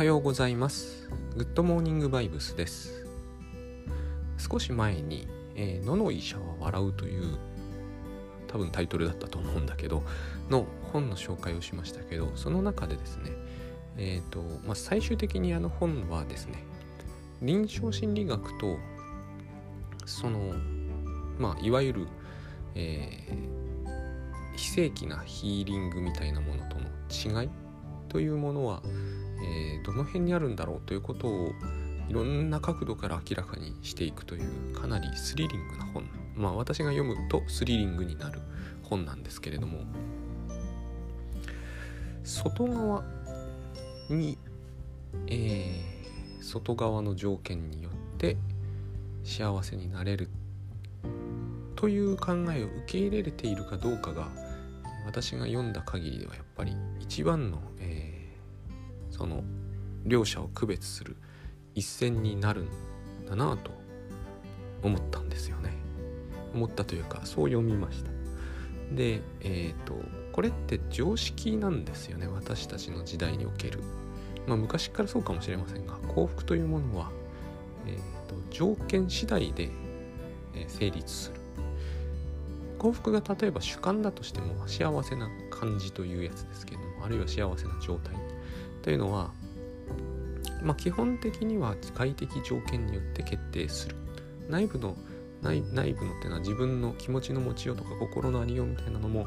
[0.00, 1.10] はようございます。
[1.36, 3.04] グッドモーニングバイブスです。
[4.38, 7.36] 少し前に、えー、のの医者は笑うという
[8.48, 10.02] 多分タイトルだったと思うんだけど
[10.48, 13.32] の本の紹介をしましたけどその中でですね
[13.98, 16.64] えっ、ー、と、まあ、最終的にあの本はですね
[17.42, 18.78] 臨床心理学と
[20.06, 20.54] その
[21.38, 22.08] まあいわゆる、
[22.74, 27.50] えー、非正規なヒーリングみたいなものとの違い
[28.08, 28.82] というものは、
[29.42, 31.52] えー、どの辺にあるんだろうということを
[32.08, 36.04] いろんな角度から明らかにしていくというかなりスリリングな本
[36.34, 38.40] まあ私が読むとスリリングになる
[38.82, 39.78] 本なんですけれども
[42.24, 43.04] 外側
[44.08, 44.38] に、
[45.28, 48.36] えー、外側の条件によって
[49.24, 50.28] 幸せになれる
[51.76, 54.28] という考えを受け入れれているかどうかが
[55.06, 57.58] 私が読んだ限りではやっぱり一番の、
[59.20, 59.44] その
[60.06, 61.14] 両者を区別する
[61.74, 62.68] 一線になるん
[63.26, 63.70] だなと
[64.82, 65.74] 思ったんですよね。
[66.54, 68.10] 思ったというかそう読みました。
[68.94, 69.94] でえっ、ー、と
[70.32, 73.80] これって常識なんですよね私たちの時代における。
[74.46, 77.10] まあ昔からそうかもしれませんが幸福というものは、
[77.86, 77.96] えー
[78.26, 79.70] と、条件次第で、
[80.66, 81.40] 成立する。
[82.78, 88.29] 幸福が例えば主観だとしても幸せな感じというやつですけどもあるいは幸せな状態。
[88.82, 89.30] というのは
[90.62, 93.96] まあ、基本的には外的条件によって決定する。
[94.48, 94.96] 内部の
[95.42, 99.26] 内内部のっていうのは自分の気持ちの持ちようとか心のありようみたいなのも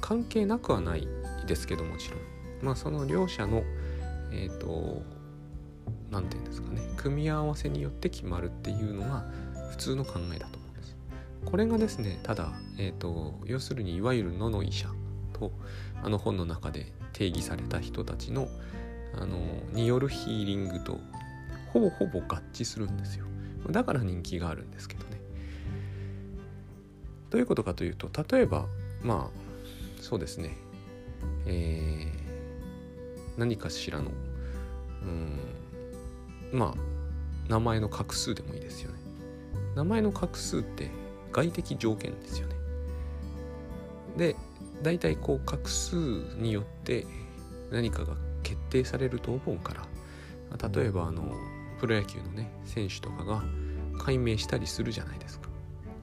[0.00, 1.08] 関係なくはない
[1.46, 2.20] ですけどもちろん。
[2.62, 3.62] まあその両者の
[4.30, 5.02] えっ、ー、と
[6.10, 9.24] 何て言うんですかね組み合わせによって決まるっていうのが
[9.70, 10.96] 普通の考えだと思うんです。
[11.44, 14.90] これがですねただ、えーと、要するにいわゆる野の医者
[15.32, 15.50] と
[16.02, 18.48] あの本の中で定義された人たちの
[19.14, 19.38] あの
[19.72, 21.00] によるヒーリングと
[21.72, 23.26] ほぼほぼ合致するんですよ。
[23.70, 25.20] だから人気があるんですけどね。
[27.30, 28.66] どういうことかというと例えば
[29.02, 30.56] まあそうですね。
[31.46, 34.10] えー、何かしらの
[35.02, 35.38] うん
[36.52, 36.90] まあ
[37.48, 38.98] 名前の画数でもいいですよね。
[39.74, 40.90] 名前の画数って
[41.32, 42.54] 外的条件ですよね。
[44.16, 44.36] で
[44.82, 45.96] 大体こう画数
[46.38, 47.06] によって
[47.70, 49.86] 何かが決定されると思うから
[50.70, 51.34] 例えばあの
[51.78, 53.42] プロ野球のね選手とかが
[53.98, 55.48] 解明したりするじゃないですか。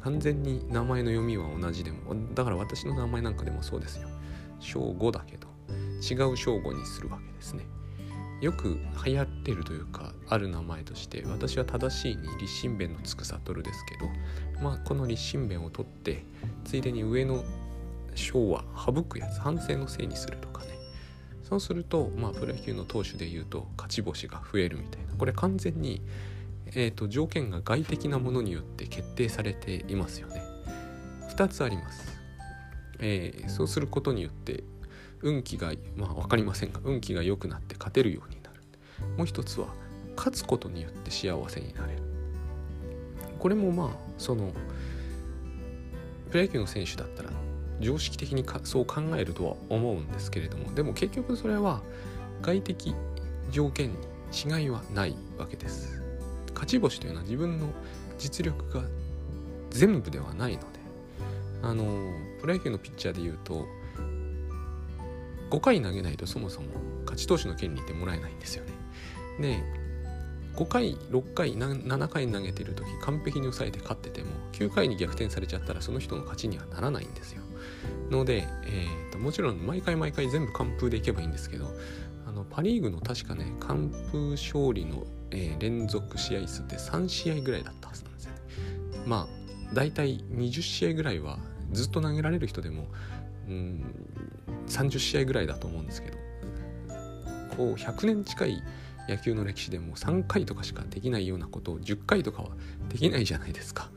[0.02, 4.08] 完全に名前の読みは同じでもだから私の名前なんかでもそうですよ。
[4.60, 5.48] 正午だけど
[6.02, 7.66] 違う正午にするわけですね。
[8.40, 16.24] よく流行ってるというかある名前として私は正しいに立身弁のつく悟ですけどまあこの立身弁を取って
[16.64, 17.44] ついでに上の
[18.18, 20.78] 章は省くやつ反省のせいにするとかね
[21.44, 26.02] そうすると、まあ、プロ野球の投手でいうと勝ち星が増えるみたいなこれ完全に、
[26.68, 30.42] えーと、条件が外的なものによって決定されていますよね。
[31.30, 32.18] 2つあります。
[33.00, 34.64] えー、そうすることによって
[35.22, 38.62] 運気がまあ分かりませんが運気が良くなって勝てるようになる。
[39.16, 39.68] もう一つは
[40.18, 42.02] 勝つことによって幸せになれる。
[43.40, 44.52] これもまあその
[46.30, 47.30] プロ野球の選手だったら
[47.80, 51.82] 常識的にかそう考えるとは思うんですけれどもでも結局それは
[52.42, 52.96] 外的
[53.52, 53.96] 条件に
[54.32, 56.02] 違いはないわけです。
[56.54, 57.68] 勝ち星というのは自分の
[58.18, 58.84] 実力が
[59.70, 60.78] 全部ではないので。
[61.62, 61.84] あの
[62.40, 63.66] プロ野球のピッチャーでいうと
[65.50, 66.68] 5回投げないとそもそも
[67.06, 68.74] 勝ち投手の権利ってもらえないんですよね。
[69.40, 69.64] で
[70.56, 77.44] 5回6回7回投げてる時完璧に抑えて勝ってても9回に逆転されちゃったらその人の勝ちにはならないんですよ。
[78.10, 81.68] ので、えーと、もちろん毎回毎回全部完封でいけばいいんですけど
[82.26, 88.40] あのパ・リーグの確かね完封勝利の、えー、連続試合数って3試合ぐらいだったはずなんですよね。
[89.06, 91.40] まあ大体20試合ぐらいは
[91.72, 92.88] ずっと投げられる人でも
[93.48, 93.86] うん
[94.68, 96.18] 30試合ぐらいだと思うんですけど
[97.56, 98.64] こう100年近い
[99.10, 102.50] 野球の歴史でも3回とかしかできないようなことを10回とかは
[102.90, 103.90] できないじゃないですか。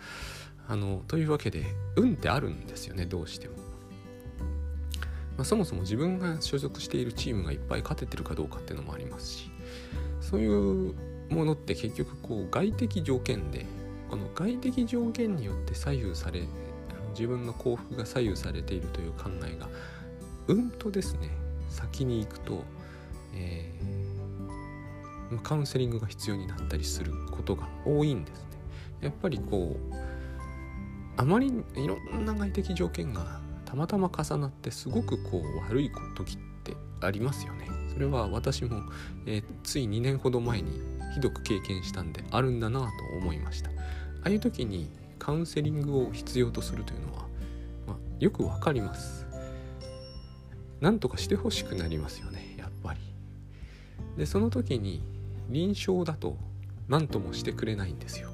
[0.68, 3.54] あのというわけで運ってあるんですよねどうしても。
[5.40, 9.50] まあ、そもそも自分が所属しているチームがいっぱい勝ててるかどうかっていうのもありますし
[10.20, 10.94] そういう
[11.30, 13.64] ものって結局こう外的条件で
[14.10, 16.42] この外的条件によって左右され
[17.12, 19.70] 自分の幸福が左右されているという考えが
[20.48, 21.30] うんとですね
[21.70, 22.62] 先に行くと、
[23.34, 28.46] えー、カウンセリングが必要になったりすることが多いんですね。
[29.00, 29.94] やっぱりこう
[31.16, 31.46] あまり
[31.76, 33.40] いろんな外的条件が
[33.70, 37.68] たまたま重なってすごくこう悪い時ってありますよね。
[37.92, 38.82] それは私も、
[39.26, 40.72] えー、つい2年ほど前に
[41.14, 42.86] ひどく経験したんであるんだなと
[43.16, 43.70] 思いました。
[43.70, 43.72] あ
[44.24, 44.90] あいう時に
[45.20, 47.28] カウンセリングを必要とするというのは、
[47.86, 49.24] まあ、よくわかります。
[50.80, 53.00] なんとかしてほしくなりますよねやっぱり。
[54.16, 55.00] でその時に
[55.48, 56.36] 臨床だと
[56.88, 58.29] 何ともしてくれないんですよ。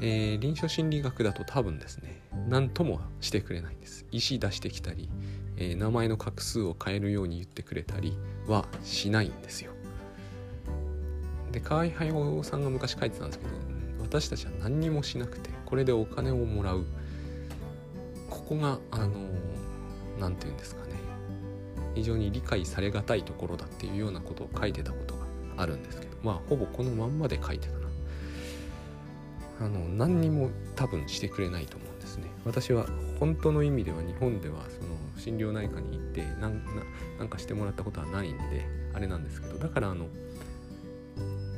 [0.00, 4.06] えー、臨床心理学だと多分ですね何ともしてくれないんです。
[4.10, 5.08] 石出してきたり、
[5.56, 8.16] えー、名前の画数を変えるように言ってくれたり
[8.46, 9.72] はしないんですよ。
[11.52, 13.50] で河合駿さんが昔書いてたんですけど
[14.02, 16.84] 私たちは何にもしなくてこれでお金をもらう。
[18.30, 19.08] ここがあの
[20.18, 20.92] 何て言うんですかね。
[21.94, 27.77] 非常に理解されがたいところだっていうようなことを書いてたことがあるんですけどまあほぼこのまんまで書いてた。
[29.60, 32.26] あの何にも多分してくれないと思うんですね。
[32.44, 32.86] 私は
[33.18, 36.62] 本当の意味では日本ではその心療内科に行って何
[37.18, 40.06] なんかしてもらったことはないんであれなんですけどだからあの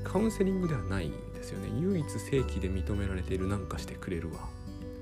[0.02, 1.68] カウンセリングではないんですよね。
[1.78, 4.48] 唯一正規で認められている何かしてくれるわ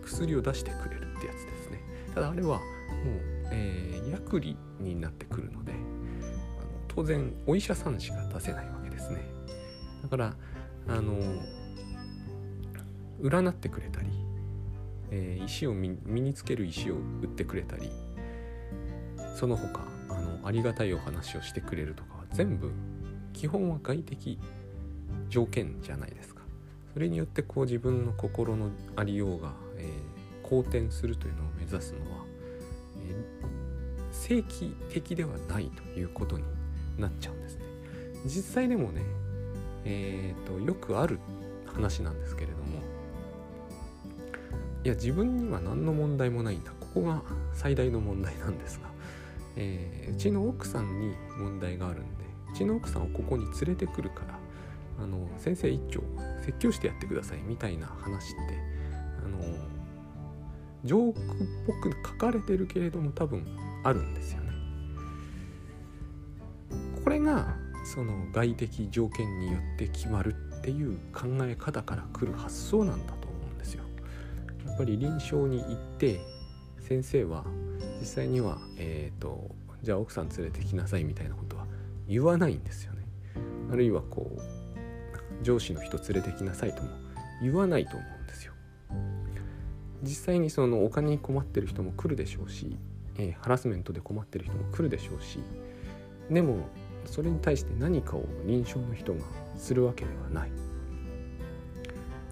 [0.03, 1.81] 薬を出してくれるってやつですね。
[2.15, 2.61] ただあれはもう、
[3.53, 5.81] えー、薬理になってくるのであの
[6.89, 9.25] 当然お医者さんしか出せないわけですね。
[10.03, 10.35] だから
[10.89, 11.15] あの
[13.21, 14.09] 占ってくれたり、
[15.11, 17.91] えー、石を身につける石を売ってくれたり
[19.37, 22.73] その他あのありがたいお話をしてくれるとかは全部
[23.33, 24.39] 基本は外的
[25.29, 26.43] 条件じゃないですか。
[26.93, 32.25] それによってこう自分の心のありようが、えー、好転するというのを目指すのは、
[32.97, 36.45] えー、正規的ではないということに
[36.97, 37.65] なっちゃうんですね。
[38.25, 39.03] 実際でもね
[39.85, 41.21] えーとよくある
[41.67, 42.78] 話なんですけれども
[44.85, 46.73] いや自分には何の問題もないんだ。
[46.81, 47.23] ここが
[47.53, 48.89] 最大の問題なんですが、
[49.57, 54.39] えー、うちの奥さんに問題があるんでうちの奥さんをここに連れてくるから
[55.03, 56.01] あの先生一丁
[56.45, 58.37] 説教してやってくださいみたいな話って
[59.25, 59.39] あの
[60.85, 61.23] ジョークっ
[61.67, 63.45] ぽく書かれてるけれども多分
[63.85, 64.49] あるんですよね。
[67.05, 73.18] これがその外的条件によって決まるっていう考え方から来る発想なんだ。
[74.79, 76.21] ぱり臨床に行って
[76.79, 77.45] 先生は
[78.01, 79.51] 実際には、えーと、
[79.83, 81.67] じゃあ奥さん連れてきなさいみたいなことは
[82.07, 83.03] 言わないんですよね。
[83.73, 86.91] あるいはこう上司の人連れてきなさいとも
[87.43, 88.53] 言わないと思うんですよ。
[90.03, 92.77] 実際にそのお金に困ってる人も来るでしょうし、
[93.19, 95.41] えー、ハラスメントで困ってる人も来るでしょうし
[96.31, 96.69] でも
[97.05, 99.21] それに対して何かを臨床の人が
[99.57, 100.51] するわけではない。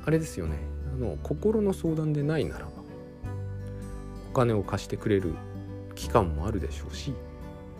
[0.04, 2.70] あれですよねの心の相談でないならば
[4.30, 5.34] お金を貸してくれる
[5.94, 7.14] 機関もあるでしょうし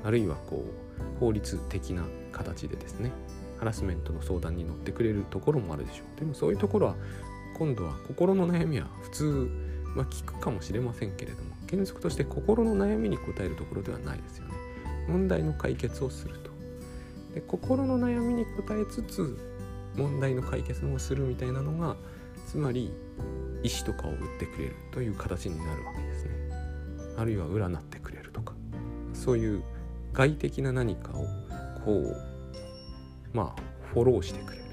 [0.05, 3.13] あるいはこう法律的な形でですね
[3.59, 6.21] ハラスメントの相談に乗ってくれるところもあるでしょう。
[6.21, 6.97] でもそういうところは
[7.59, 9.51] 今度は心の悩みは普通
[9.95, 14.55] まあ聞くかもしれませんけれども原則として心の悩みに応えるところではないですよね。
[15.09, 16.51] 問題の解決をすると。
[17.35, 19.39] で心の悩みに応えつつ
[19.97, 21.97] 問題の解決もするみたいなのが
[22.47, 22.93] つまり
[23.63, 26.31] 石とかを売ってくれるという形になるわけですね。
[27.19, 28.55] あるいは占ってくれるとか。
[29.13, 29.63] そういう
[30.13, 31.27] 外的な何かを
[31.85, 32.17] こう
[33.33, 34.65] まあフォローしてくれる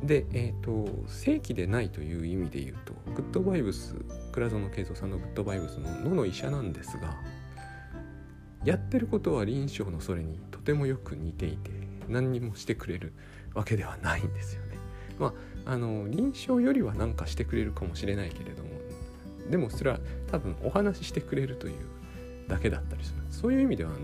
[0.00, 0.06] と。
[0.06, 3.94] でえっ、ー、と正規でないという意味で言うとグッドバイブス
[4.32, 7.16] 倉園慶三さんのグッドバイブスの野の医者なんですが
[8.64, 11.70] やってることは臨床のそれにとてもよく似ていて
[12.08, 13.12] 何にもしてくれる
[13.54, 14.76] わけではないんですよね。
[15.18, 15.34] まあ
[15.66, 18.70] あの臨床よりは何かしてくれるかもしれないけれども
[19.50, 19.98] でもそれは
[20.30, 21.74] 多分お話ししてくれるという
[22.48, 23.22] だけだったりする。
[23.30, 24.00] そういう意味ではあの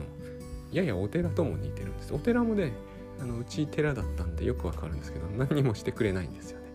[0.73, 2.15] ややお寺とも似てるんです。
[2.15, 2.73] お寺もね
[3.21, 6.67] あのうち寺だったんでよくわかるんですけど何もしてくれないんですよね。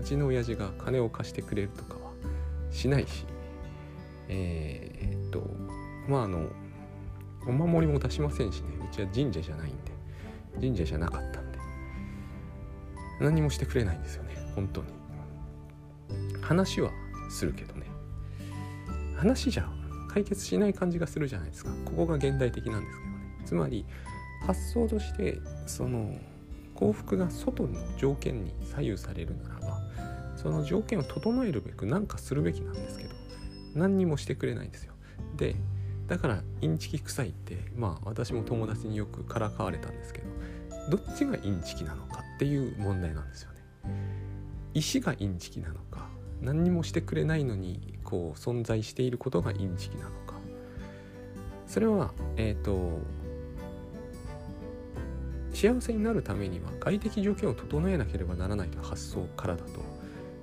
[0.00, 2.10] うちの親父が金を貸してくれるとかは
[2.70, 3.24] しないし
[4.28, 5.46] えー、っと
[6.08, 6.48] まああの
[7.46, 8.68] お守りも出しませんしね。
[8.90, 9.92] うちは神社じゃないんで
[10.60, 11.33] 神社じゃなかった。
[13.20, 14.36] 何もしてくれないんですよね。
[14.54, 14.86] 本当に。
[16.40, 16.90] 話は
[17.30, 17.86] するけどね。
[19.16, 19.68] 話じゃ
[20.08, 21.70] 解決しない感じがするじゃないですか。
[21.84, 23.14] ここが現代的なんですけどね。
[23.46, 23.84] つまり
[24.46, 26.18] 発想としてその
[26.74, 29.80] 幸福が外の条件に左右されるならば
[30.36, 33.10] その条件を整えるべく何かするべきなんですけど
[33.74, 34.92] 何にもしてくれないんですよ。
[35.36, 35.56] で
[36.08, 40.20] だからインチキ臭いってまあ私も友達によくからかわれたんですけ
[40.90, 43.58] どどっちがインチキなのかっていう問題なんですよね。
[44.74, 46.08] 石がインチキなのか
[46.40, 50.34] 何にもしてくれないのにこう存在していることがインチキなのか。
[51.66, 53.00] それはえっ、ー、と
[55.52, 59.80] 幸せになるためには外的条件を整えなければならないという発想からだと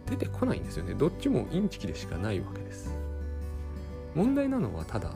[0.09, 0.93] 出てこないんですよね。
[0.93, 2.95] どっちもインチキでしかないわけです。
[4.15, 5.11] 問題なのはただ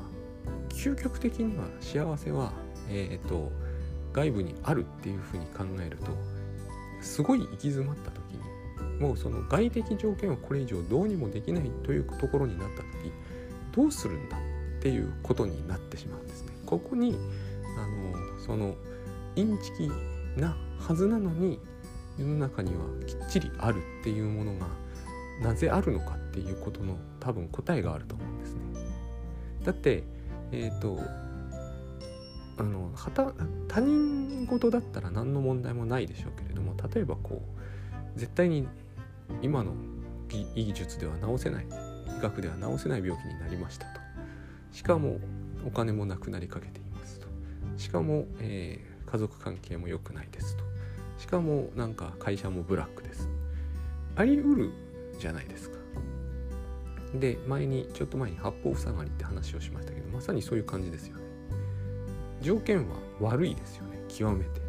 [0.69, 2.53] 究極的には幸せは
[2.89, 3.51] えっ、ー、と
[4.13, 6.34] 外部にあるっていうふうに考えると
[7.05, 13.11] すごい行き詰まった時にもうその外的条件をこれ以上どうにもできないというところになった時
[13.73, 16.53] どうするんだっていうことになってしまうんですね。
[16.65, 17.17] ここに
[17.77, 18.75] あのその
[19.35, 19.91] インチキ
[20.39, 21.59] なはずなのに
[22.17, 24.67] 世の中にはきっちりあるっていうものが
[25.41, 28.59] なぜあるのかっていうことの多分答えがあると思うんですね。
[29.63, 30.03] だって
[30.51, 30.99] えっ、ー、と
[32.57, 33.31] あのはた
[33.67, 37.41] 他人事だったら何の問題もないでしょうけれども例えばこ
[38.15, 38.67] う絶対に
[39.41, 39.73] 今の
[40.29, 41.65] 技術では治せない
[42.17, 44.01] 医学では治せない病気になりましたと。
[44.71, 45.19] しかも
[45.65, 47.27] お金もなくなりかけていますと。
[47.77, 50.63] しかも、えー、家族関係も良くないですと。
[51.17, 53.29] しかもなんか会社もブラックです。
[54.15, 54.71] あり得る
[55.19, 55.77] じゃないですか。
[57.19, 61.24] で前にちょっと前に八方塞がりって話をしましたけどまさにそういう感じですよね。
[62.45, 64.61] 条件は悪いですよね極めて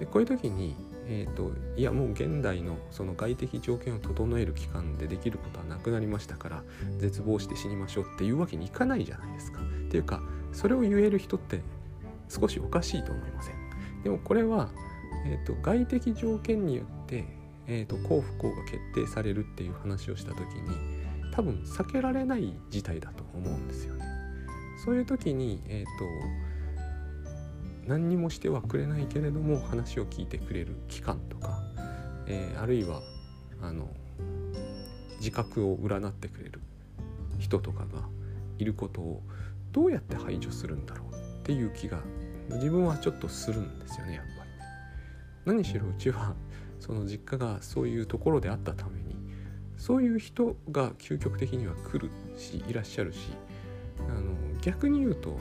[0.00, 0.74] でこういう時に
[1.08, 6.64] えーと、いやもう現代のその外的条件を整える期間でできることはなくなりましたから
[6.98, 9.60] 絶望して死にましょうっていうわけにいかないじゃないですか。
[9.60, 10.20] っていうか
[10.52, 11.60] それを言える人って
[12.28, 14.02] 少しおかしいと思いません？
[14.02, 14.68] でもこれは、
[15.26, 17.24] えーと、外的条件によって、
[17.68, 20.42] えーと幸不幸が決定されるっていう話をした時に
[21.30, 24.04] 多分避けられない事態だと思うんですよね。
[24.84, 25.90] そういう時に、えーと、
[27.86, 31.62] 何にもしてはくれないけれども話を聞いてくれる機関とか、
[32.26, 33.00] えー、あるいは
[33.62, 33.88] あの
[35.18, 36.60] 自覚を占ってくれる
[37.38, 38.08] 人とかが
[38.58, 39.22] いることを
[39.72, 42.00] どうやって排除するんだろうっていう気が
[42.50, 44.50] 自分はちょっとするんですよねやっぱり。
[45.44, 46.34] 何しろうちは
[46.80, 49.16] その実家がそういうところであったために
[49.76, 53.30] そういう人が究極的には来るしいらっしゃるし
[54.08, 55.38] あの逆に言うと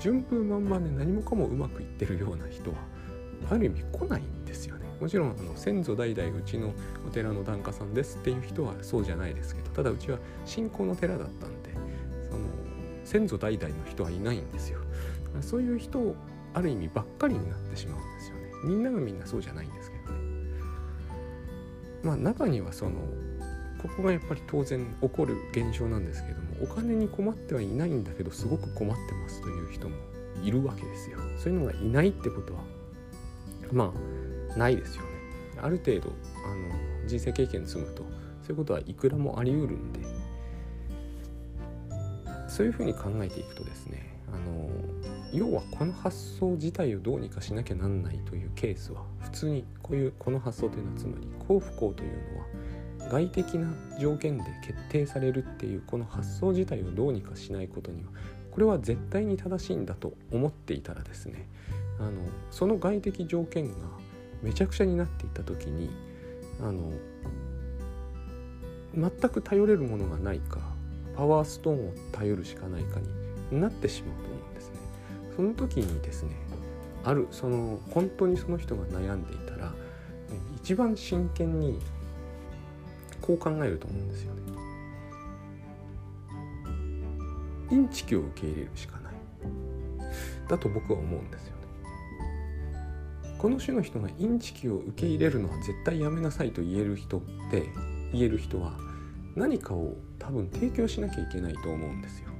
[0.00, 2.76] 順風満帆で何もかもうまくいってるような人は
[3.50, 4.86] ある意味来ないんですよね。
[5.00, 6.72] もちろんあの先祖代々うちの
[7.06, 11.70] お寺の檀家さんですっていう人はそうじゃないですけどただうちは信仰の寺だったんで
[12.30, 12.44] その
[13.04, 14.80] 先祖代々の人はいないんですよ。
[15.42, 16.16] そういう人を
[16.54, 18.42] ある意味ばっかりになってしまうんですよね。
[18.64, 20.20] みんながみんなそうじゃないんですけどね。
[22.02, 22.92] まあ中にはその
[23.82, 29.96] ここがやっぱり当然起こる現象なんですけどもお金に困ってはいないんだけどすごく困ってますという人も
[30.42, 31.18] いるわけですよ。
[31.38, 32.60] そういうのがいないってことは
[33.72, 33.92] ま
[34.54, 35.08] あないですよね。
[35.60, 36.12] ある程度
[36.44, 38.02] あの人生経験積むと
[38.42, 40.00] そういうことはいくらもあり得るんで
[42.48, 44.70] そういうふうに考えていくとですねあの
[45.32, 52.46] 要はこの発想自体をどうにかしなきゃなんないというケースは普通にこういうこの発想というのはつまり幸不幸というのは
[53.10, 58.10] 外的な条件で決定されるっていうこの発想自体をどうにかしないことには
[58.50, 61.48] これは絶対に正しいんだと思っていたらですね
[61.98, 62.12] あの
[62.50, 63.74] その外的条件が
[64.42, 65.90] めちゃくちゃになっていた時に
[66.60, 66.92] あの
[68.94, 70.58] 全く頼れるものがないか
[71.16, 73.00] パワーストーンを頼るしかないか
[73.50, 74.76] になってしまうと思うんですね。
[75.36, 76.30] その時にですね
[77.04, 79.72] あるその本当にその人が悩んでいたら
[80.56, 81.78] 一番真剣に
[83.26, 84.40] こう考えると思うんですよね。
[87.72, 89.12] インチキを受け入れるしかない
[90.48, 91.62] だと僕は思うんですよね。
[93.38, 97.64] この種の人がインチキを受け入れるのは絶対やめなさいと言える人って
[98.12, 98.72] 言える人は
[99.34, 102.30] 何かを多分提供しなきゃいけないと思うんですよ。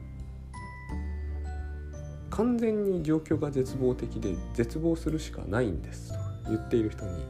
[2.31, 7.25] 完全に状況が絶望的で絶望するしかないんですと言っている人に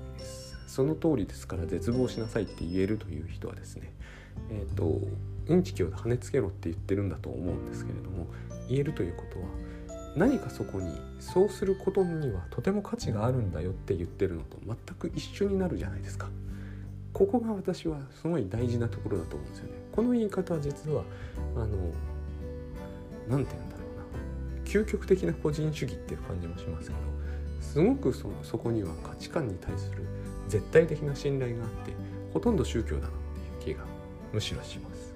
[0.66, 3.92] その通りですから絶望しなさいって言えるという人はですね
[4.50, 5.00] えっ、ー、と
[5.48, 8.26] インチキを跳ねつけろって言ってるんだと思うんですけれども
[8.68, 9.46] 言えるということは
[10.16, 16.28] 何かそこにそうすることにはとても価値があるんだよって言ってるのと全く一緒になるじゃないですか。
[17.12, 19.72] ここが私はすごい大事なところだと思うんですよね。
[19.92, 21.02] この言い方は実は
[21.54, 21.66] あの
[23.28, 26.98] 何て言うんだろうな究極的な個人主義っていう感じもしますけど
[27.60, 30.04] すごくそそこには価値観に対する
[30.48, 31.92] 絶対的な信頼があって
[32.32, 33.10] ほとんど宗教だなっ
[33.60, 33.84] ていう気が
[34.32, 35.14] むしろします。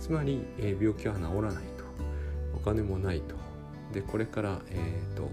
[0.00, 1.84] つまり、えー、病気は治らないと。
[2.54, 3.34] お金もないと。
[3.92, 5.30] でこれから、えーと、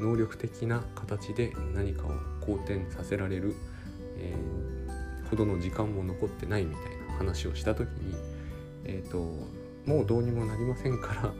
[0.00, 2.10] 能力的な形で何かを
[2.40, 3.54] 好転させられる、
[4.18, 8.14] えー、ほどの時間も残ってないみたいな話をした時に、
[8.84, 9.18] えーと、
[9.86, 11.32] もうどうにもなりませんから、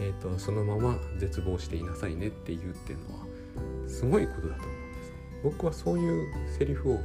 [0.00, 3.24] えーと、そのまま絶望していなさいねって言うっていうのは
[3.88, 4.89] すごいことだと思う。
[5.42, 6.28] 僕はそういう
[6.58, 7.00] セリフを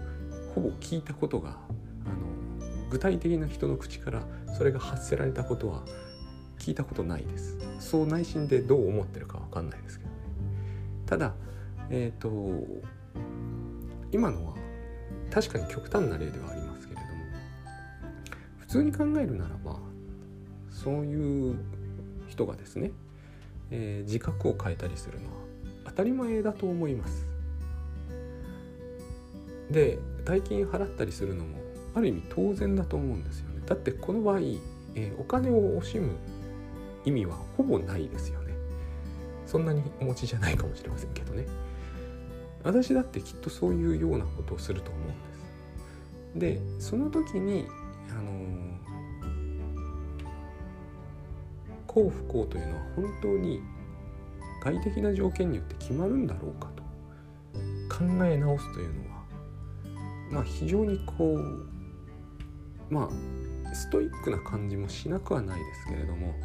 [0.53, 1.57] ほぼ聞いたことが
[2.05, 4.23] あの具体的な人の口から
[4.57, 5.83] それが発せられたことは
[6.59, 7.57] 聞いたことないです。
[7.79, 10.15] そう内心でどう思ってるかわかんないですけどね。
[11.05, 11.33] ただ
[11.89, 12.65] えっ、ー、と
[14.11, 14.53] 今のは
[15.31, 17.13] 確かに極端な例ではありますけれども
[18.59, 19.77] 普通に考えるならば
[20.69, 21.57] そういう
[22.29, 22.91] 人がですね、
[23.71, 25.33] えー、自覚を変えたりするのは
[25.85, 27.34] 当たり前だと思います。
[29.71, 31.57] で大金払ったりするのも
[31.93, 33.61] ある意味当然だと思うんですよね。
[33.65, 36.11] だってこの場合、えー、お金を惜しむ
[37.05, 38.53] 意味はほぼないですよね。
[39.45, 41.45] そんなにお持ちじゃないかもしれませんけどね。
[42.63, 45.07] 私だってきっとそういうようなことをすると思うん
[46.39, 46.79] です。
[46.79, 47.67] でその時に
[48.09, 48.31] あの
[51.87, 53.61] 幸不幸というのは本当に
[54.61, 56.83] 外的な条件によって決まるんだろうかと
[57.95, 59.14] 考え直すというのは
[60.35, 61.65] まあ非常にこう
[62.93, 66.35] まあストイックな感じもしなくはないですけれども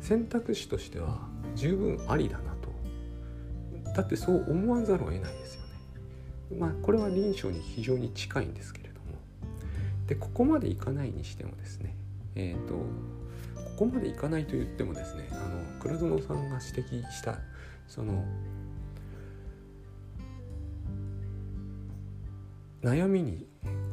[0.00, 1.20] 選択肢としては
[1.54, 2.54] 十分ありだな
[3.84, 6.58] とだってそう思わざるを得ないですよね。
[6.58, 9.06] まあこれは臨床に非常に近いんですけれども
[10.08, 11.94] でここまでいかないにしてもですね
[12.34, 12.80] えっ、ー、とこ
[13.78, 17.38] こまでいかないと言ってもですねあの倉園さんが指摘した
[17.86, 18.24] その
[22.84, 23.46] 悩みに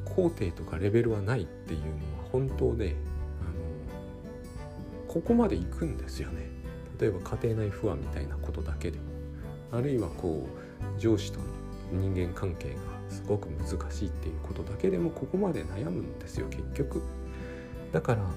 [0.03, 1.91] 工程とかレベルはないっていうのは
[2.31, 2.95] 本当で
[3.41, 3.45] あ
[5.05, 6.49] のここまでいくんですよね。
[6.99, 8.99] 例えば家庭内不安みたいなことだけで。
[8.99, 9.05] も
[9.71, 11.45] あるいはこう上司との
[11.93, 12.75] 人間関係が
[13.09, 17.01] すごく難しいっていうことだけでもここまで悩むんですよ結局。
[17.91, 18.29] だから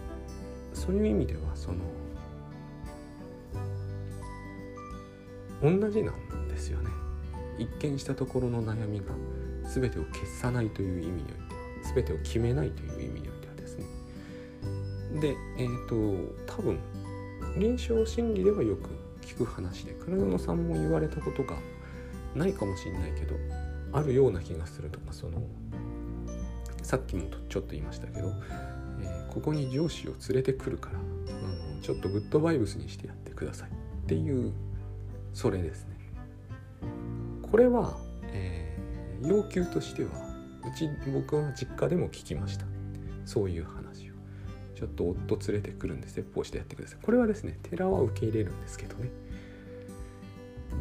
[0.73, 1.78] そういう意味ではその
[5.62, 6.90] 同じなんですよね。
[7.59, 9.07] 一見したところの悩みが
[9.64, 13.85] 全てを消さないという意味においては全てを決めないという意味においてはですね。
[15.20, 16.79] でえっ、ー、と多分
[17.57, 18.90] 臨床心理ではよく
[19.22, 21.57] 聞く話で倉園さんも言われたことが
[22.35, 23.35] ないかもしれないけど
[23.92, 25.42] あるような気がするとかその
[26.83, 28.33] さっきもちょっと言いましたけど
[29.00, 33.72] えここに上司を連れてくるからあのちょっとグッドバイブスにしてやってくださいっ
[34.07, 34.53] ていう
[35.33, 35.94] それですね。
[37.42, 40.11] これは、ー、要求としては
[40.66, 42.66] うち僕は実家でも聞きました。
[43.24, 44.14] そういう話を。
[44.74, 46.98] ちょっと夫連れてくるんで説法してやってください。
[47.03, 49.11] これはですね寺は受け入れるんですけどね。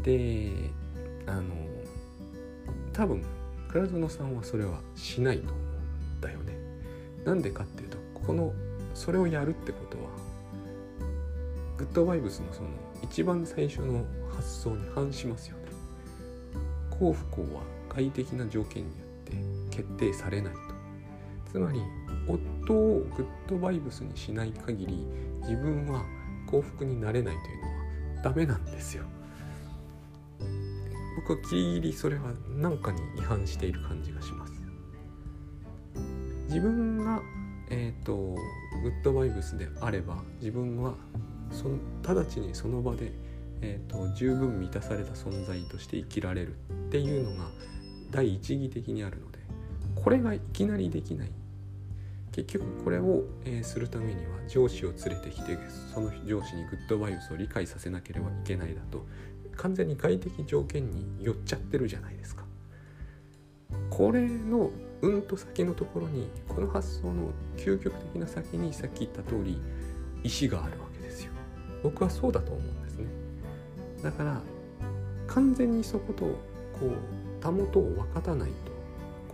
[0.04, 0.52] で
[1.28, 1.54] あの
[2.92, 3.24] 多分
[3.70, 6.54] 倉園さんはそれはしないと思うんだよね。
[7.26, 8.54] なんでかっていうとこの
[8.94, 10.04] それをやるってことは
[11.78, 12.70] グッドバイブスのその
[13.04, 15.64] 一番最初の発想に反しますよね。
[16.90, 17.62] 幸不幸は
[17.96, 20.60] 外的な条件によって決定されないと。
[21.52, 21.82] つまり
[22.28, 25.06] 夫をグッドバイブスにしない限り
[25.42, 26.04] 自分は
[26.48, 27.68] 幸福になれないというの
[28.18, 29.04] はダメなんですよ。
[31.16, 34.54] 僕はギリギリそれは何かに違反している感じがします。
[36.48, 37.22] 自分が
[37.76, 38.36] えーと、
[38.84, 40.94] グッドバイブスであれば自分は
[41.52, 43.12] その直ちにその場で、
[43.62, 47.50] えーと、十分満たされた存在として生きられるっていうのが
[48.14, 49.40] 第一義的にあるので
[49.96, 51.32] これがいきなりできない。
[52.32, 55.56] 結局これを、え、するためには上司を連れてきて
[55.94, 59.06] その上司にグッドバイブスを理解させなければいけないだと
[59.56, 62.44] 完全に外的条件に寄っちゃってるじゃないですか。
[63.92, 64.72] これの
[65.02, 69.60] うんと先のところにこの発想の究極的な先にさっき言った通り
[70.24, 71.32] 石があるわけですよ。
[71.84, 73.06] 僕はそうだと思うんですね。
[74.02, 74.42] だから
[75.28, 78.56] 完全にそことこうたもとを分かたないと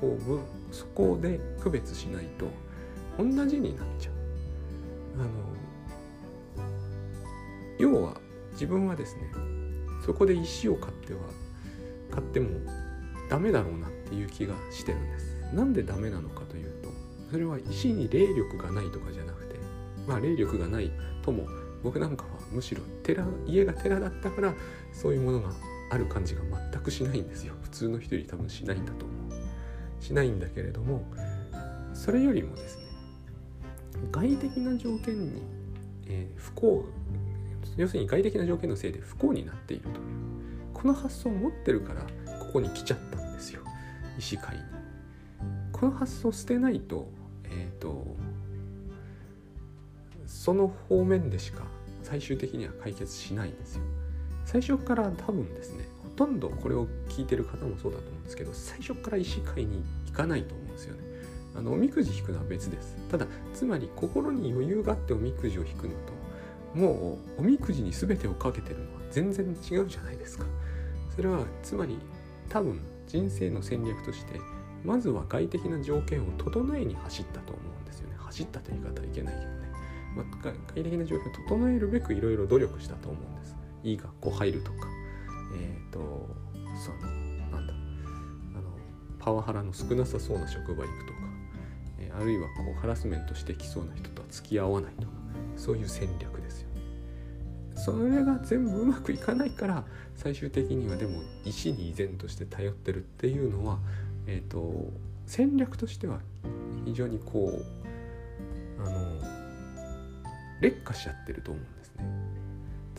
[0.02, 2.48] こうそこで区別しないと
[3.24, 4.14] 同じになっちゃう。
[5.20, 5.30] あの
[7.78, 8.20] 要は
[8.54, 9.22] 自分はですね
[10.04, 11.20] そこで石を買っては
[12.10, 12.50] 買っても
[13.30, 15.36] ダメだろうなっていう気がしてるんです。
[15.54, 16.90] なんでダメなのかというと
[17.30, 19.56] それは石に霊力がないとかじゃなくて
[20.08, 20.92] まあ霊力がない
[21.22, 21.48] とも
[21.84, 24.54] 僕なんかはむしろ寺家が寺だったから
[24.94, 25.50] そういうものが
[25.90, 27.54] ある感じが全くしないんですよ。
[27.62, 30.04] 普通の人より多分しないんだと思う。
[30.04, 31.04] しないんだけれども
[31.94, 32.84] それよりもですね
[34.12, 35.44] 外的な条件に、
[36.08, 36.86] えー、不幸
[37.78, 39.96] 要するに外的な条件のせいで不幸になっているという
[40.74, 42.04] この発想を持ってるから
[42.40, 43.62] ここに来ちゃったんですよ。
[44.18, 44.64] 医師会に。
[45.74, 47.10] この発想を捨てないと,、
[47.44, 48.16] えーと、
[50.26, 51.64] その方面でしか
[52.04, 53.84] 最終的には解決しないんですよ。
[54.52, 61.04] 最初から多分ですねほとんどこれを聞いてる方もそうだと思うんですけど最初から医師会に行かないと思うんですよね。
[61.56, 62.98] あのおみくじ引くのは別です。
[63.12, 66.14] ただつまり心に余裕があっておみくじを引くのと
[66.74, 70.46] もうおみくじに全てをかけてるのは全然違うじゃないですか。
[71.16, 72.00] それはつまり
[72.50, 74.42] 多分人生の戦略として
[74.84, 78.16] まずは外的な条件を整えに走ったと思うんですよね。
[78.18, 79.72] 走ったという言い方はいけないけどね、
[80.16, 83.59] まあ、外的な条件を整えるべくいろいろ努力したと思うんです。
[83.84, 84.88] いい学校入るとか
[85.56, 86.30] えっ、ー、と
[86.86, 86.98] その
[87.52, 88.70] なんだあの
[89.20, 91.20] パワハラの少なさそうな職場行くとか、
[92.00, 95.14] えー、あるいはこうハラスメントしてきそうな人とは付き合わないとか
[95.56, 96.82] そういう戦略ですよね
[97.76, 103.80] それが全部うまくいかないから最終的にはでも石に依然として頼ってるっていうのは
[104.28, 104.92] えっ、ー、と
[105.26, 106.20] 戦略としては
[106.86, 109.22] 非常にこうあの
[110.62, 112.29] 劣化しちゃってると思うんですね。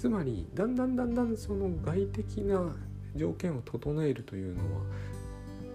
[0.01, 2.75] つまりだんだんだんだんその外的な
[3.15, 4.81] 条件を整えるというのは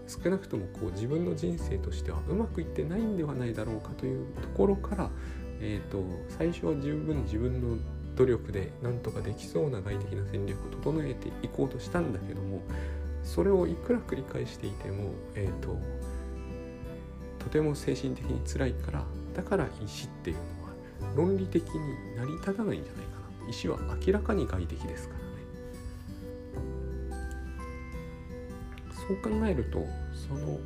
[0.07, 5.11] 少なくともこう自分の人生としてはうまくいってないんではないだろうかというところから、
[5.61, 7.77] えーと、最初は十分自分の
[8.15, 12.63] 努力でなんとかできそうな外的な戦略を整えていこうとしたんだけども
[13.21, 15.77] それをいくら繰り返していても、えーと、
[17.37, 20.41] とても精神的に辛いからだから石っていうの
[21.11, 23.24] は論理的に成り立たないんじゃないかな。
[23.49, 25.25] 石は明らかに外的ですからね。
[29.07, 30.59] そう考えるとその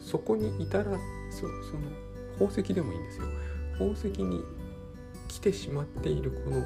[0.00, 0.84] そこにいたら
[1.30, 1.50] そその
[2.38, 3.26] 宝石でもいいんですよ。
[3.72, 4.42] 宝石に
[5.28, 6.62] 来てしまっているこの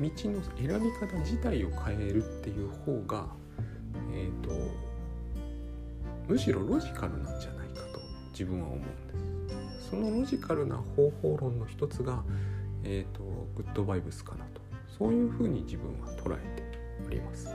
[0.00, 3.26] 道の選び方自体を変えるっていう方が
[4.12, 4.50] えーと、
[6.28, 8.88] むしろロジカルなんじゃないかと自分は思うんで
[9.84, 9.90] す。
[9.90, 12.22] そのロジカルな方法論の一つが、
[12.84, 13.22] えーと、
[13.54, 14.60] グッドバイブスかなと。
[14.98, 16.62] そういうふうに自分は捉えて
[17.06, 17.48] おります。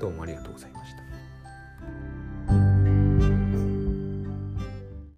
[0.00, 0.99] どうもありがとうございました。